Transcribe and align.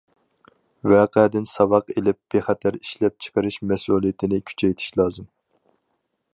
ۋەقەدىن 0.91 1.45
ساۋاق 1.49 1.91
ئېلىپ، 1.95 2.17
بىخەتەر 2.35 2.79
ئىشلەپچىقىرىش 2.79 3.61
مەسئۇلىيىتىنى 3.73 4.43
كۈچەيتىش 4.51 4.93
لازىم. 5.03 5.33